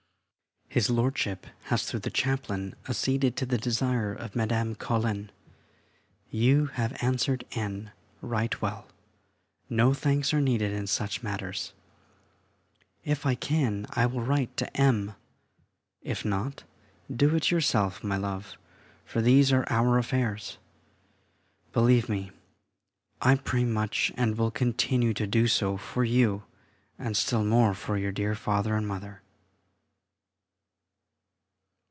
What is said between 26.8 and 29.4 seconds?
and still more for your dear Father and Mother....